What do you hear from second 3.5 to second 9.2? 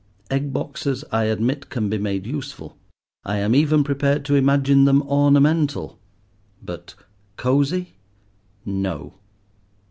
even prepared to imagine them ornamental; but "cosy," no.